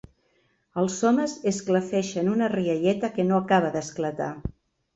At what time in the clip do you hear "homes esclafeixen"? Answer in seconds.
1.09-2.33